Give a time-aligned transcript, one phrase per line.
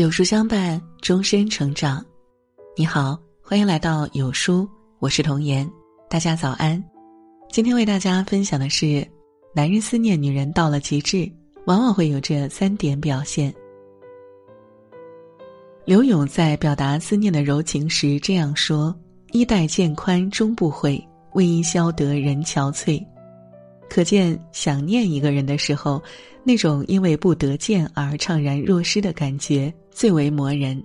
[0.00, 2.02] 有书相伴，终身成长。
[2.74, 4.66] 你好，欢迎来到有书，
[4.98, 5.70] 我是童言。
[6.08, 6.82] 大家早安。
[7.50, 9.06] 今天为大家分享的是：
[9.54, 11.30] 男人思念女人到了极致，
[11.66, 13.54] 往往会有这三点表现。
[15.84, 18.98] 刘勇在表达思念的柔情时这样说
[19.32, 20.98] ：“衣带渐宽终不悔，
[21.34, 23.04] 为伊消得人憔悴。”
[23.90, 26.00] 可见，想念一个人的时候，
[26.44, 30.80] 那种因为不得见而怅然若失的感觉最为磨人。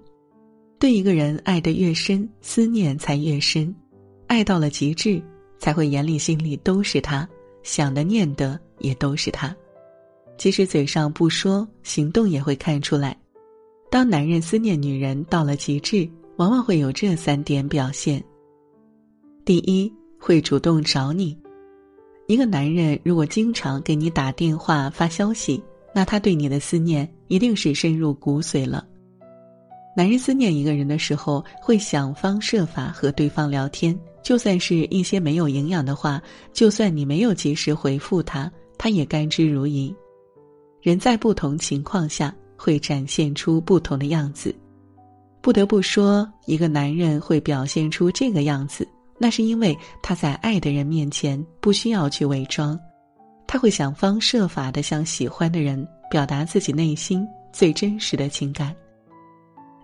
[0.79, 3.73] 对一个人爱得越深，思念才越深，
[4.25, 5.21] 爱到了极致，
[5.59, 7.29] 才会眼里心里都是他，
[7.61, 9.55] 想的念的也都是他。
[10.35, 13.15] 即使嘴上不说，行动也会看出来。
[13.91, 18.21] 当男人思念女人到了极致，往往会有这三点表现：
[19.45, 21.37] 第一，会主动找你。
[22.27, 25.61] 一个男人如果经常给你打电话发消息，
[25.93, 28.85] 那他对你的思念一定是深入骨髓了。
[29.95, 39.93] 男人思念一个人的时候，会想方设法和对方聊天，就算是一些没有营养的话，就算你没有及时回复他，他也甘之如饴。
[40.81, 44.53] 人在不同情况下会展现出不同的样子，
[45.41, 48.87] 不得不说，一个男人会表现出这个样子。
[49.17, 52.79] 那是因为他在爱的人面前不需要去伪装，
[53.47, 58.75] 他会想方设法的向喜欢的人表达自己内心最真实的情感。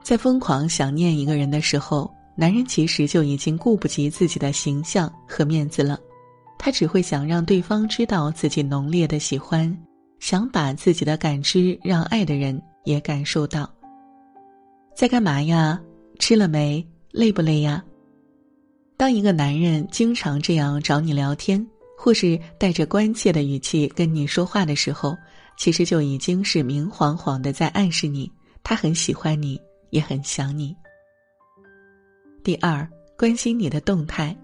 [0.04, 5.98] 在疯狂想念一个人的时候，男人其实就已经顾不及自己的形象和面子了，
[6.58, 9.78] 他只会想让对方知道自己浓烈的喜欢，
[10.20, 13.72] 想把自己的感知让爱的人也感受到。
[14.94, 15.80] 在干嘛呀？
[16.20, 16.86] 吃了没？
[17.12, 17.84] 累不累呀？
[19.02, 21.66] 当一个男人经常这样找你聊天，
[21.98, 25.18] 或是带着关切的语气跟你说话的时候，
[25.58, 30.76] 其实就已经是明晃晃的在暗示你，他很喜欢你，也很想你。
[32.44, 32.88] 第二，
[33.18, 34.38] 关心你的动态，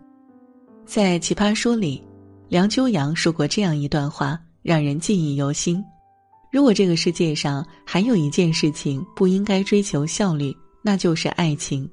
[0.88, 2.04] 在《奇葩说》里，
[2.50, 5.86] 梁秋阳说过这样一段话，让人记忆犹新：
[6.52, 10.52] 如果这个世界上还有一件事情不应该追求效率，
[10.82, 11.88] 那就是爱情。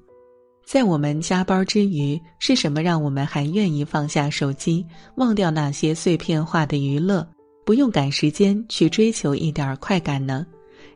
[0.65, 4.85] 在我们加班之余，是什么让我们还愿意放下手机，
[5.17, 7.27] 忘掉那些碎片化的娱乐，
[7.65, 10.47] 不用赶时间去追求一点快感呢？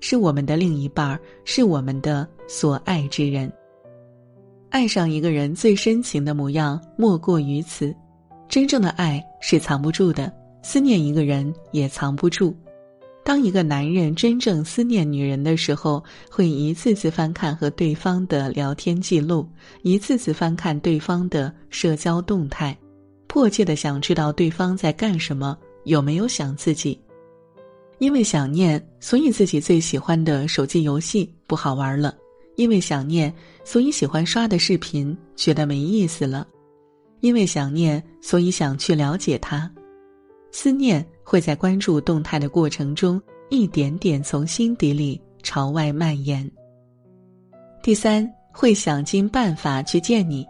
[0.01, 3.53] 是我们的另一半，是我们的所爱之人。
[4.71, 7.95] 爱上一个人最深情的模样，莫过于此。
[8.49, 12.57] 真正的爱是藏不住的，思念一个人也藏不住。
[13.25, 19.47] 当一个男人真正思念女人的时候，会一次次翻看和对方的聊天记录，
[19.83, 22.77] 一次次翻看对方的社交动态，
[23.27, 26.99] 迫切的想知道对方在干什么，有没有想自己。
[27.99, 32.11] 因为想念，所以自己最喜欢的手机游戏不好玩了；
[32.57, 36.47] 因为想念，所以喜欢刷的视频觉得没意思了；
[37.21, 39.71] 因为想念，所以想去了解他。
[40.53, 41.07] 思念。
[41.31, 43.21] 会在关注动态的过程中，
[43.51, 46.51] 一点点从心底里朝外蔓延。
[47.83, 50.47] 第三，会想尽办法去见你。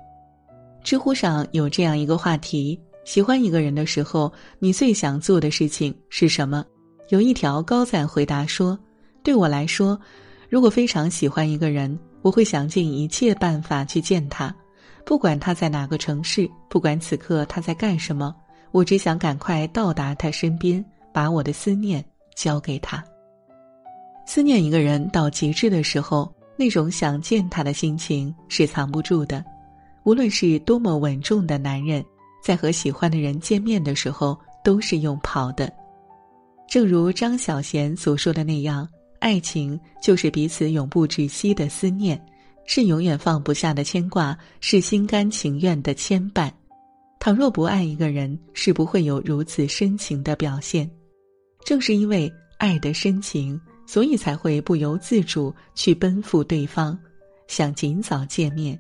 [0.85, 6.65] 知乎上有这样一个话题：喜欢一个人的时候，你最想做的事情是什么？
[7.09, 8.79] 有一条高赞回答说
[9.25, 10.01] ：“对我来说，
[10.49, 14.55] 如果非常喜欢一个人，我会想尽一切办法去见他，
[15.05, 18.33] 不管他在哪个城市，不管此刻他在干什么。”
[18.71, 22.05] 我只想赶快到达他身边，把我的思念
[22.37, 23.03] 交给他。
[24.27, 29.45] 思念一个人到极致的时候，那种想见他的心情是藏不住的。
[30.05, 32.05] 无论是多么稳重的男人，
[32.43, 35.73] 在和喜欢的人见面的时候，都是用跑的。
[36.67, 38.87] 正如张小娴所说的那样，
[39.19, 42.23] 爱情就是彼此永不止息的思念，
[42.67, 46.51] 是永远放不下的牵挂，是心甘情愿的牵绊。
[47.21, 50.89] 倘若不爱一个人，是不会有如此深情的表现。
[51.65, 56.99] 正是因为爱的深情，所以才会不由自主去奔赴对方，
[57.49, 58.79] 想尽早见面。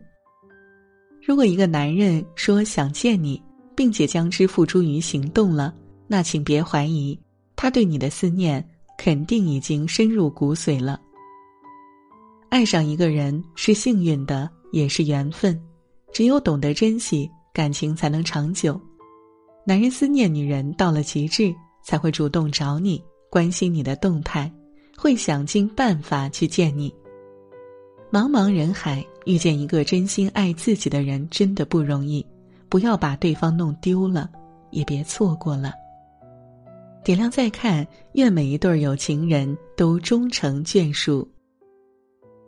[1.20, 3.42] 如果一个男人说想见你，
[3.76, 5.74] 并且将之付诸于行动了，
[6.06, 7.18] 那请别怀疑，
[7.56, 11.00] 他对你的思念肯定已经深入骨髓了。
[12.48, 15.60] 爱上一个人是幸运的，也是缘分，
[16.12, 17.30] 只有懂得珍惜。
[17.52, 18.80] 感情才能长久，
[19.66, 24.50] 男人思念女人到了极致，才会主动找你，关心你的动态，
[24.96, 26.94] 会想尽办法去见你。
[28.10, 32.24] 茫茫人海，遇见一个真心爱自己的人真的不容易，
[32.68, 34.30] 不要把对方弄丢了，
[34.70, 35.72] 也别错过了。
[37.04, 41.28] 点亮再看，愿每一对有情人都终成眷属。